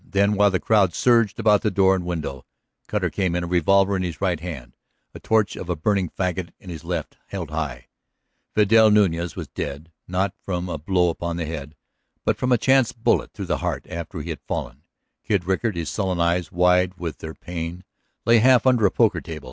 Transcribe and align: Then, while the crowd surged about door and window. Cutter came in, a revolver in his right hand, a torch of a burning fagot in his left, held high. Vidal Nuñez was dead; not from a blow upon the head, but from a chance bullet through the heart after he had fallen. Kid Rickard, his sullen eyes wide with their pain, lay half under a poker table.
Then, 0.03 0.33
while 0.33 0.49
the 0.49 0.59
crowd 0.59 0.95
surged 0.95 1.39
about 1.39 1.61
door 1.61 1.93
and 1.95 2.03
window. 2.07 2.43
Cutter 2.87 3.11
came 3.11 3.35
in, 3.35 3.43
a 3.43 3.47
revolver 3.47 3.95
in 3.95 4.01
his 4.01 4.19
right 4.19 4.39
hand, 4.39 4.75
a 5.13 5.19
torch 5.19 5.55
of 5.55 5.69
a 5.69 5.75
burning 5.75 6.09
fagot 6.09 6.49
in 6.59 6.71
his 6.71 6.83
left, 6.83 7.17
held 7.27 7.51
high. 7.51 7.85
Vidal 8.55 8.89
Nuñez 8.89 9.35
was 9.35 9.47
dead; 9.49 9.91
not 10.07 10.33
from 10.41 10.69
a 10.69 10.79
blow 10.79 11.09
upon 11.11 11.37
the 11.37 11.45
head, 11.45 11.75
but 12.25 12.35
from 12.37 12.51
a 12.51 12.57
chance 12.57 12.91
bullet 12.91 13.31
through 13.33 13.45
the 13.45 13.59
heart 13.59 13.85
after 13.91 14.23
he 14.23 14.31
had 14.31 14.41
fallen. 14.47 14.81
Kid 15.23 15.45
Rickard, 15.45 15.75
his 15.75 15.87
sullen 15.87 16.19
eyes 16.19 16.51
wide 16.51 16.95
with 16.97 17.19
their 17.19 17.35
pain, 17.35 17.83
lay 18.25 18.39
half 18.39 18.65
under 18.65 18.87
a 18.87 18.91
poker 18.91 19.21
table. 19.21 19.39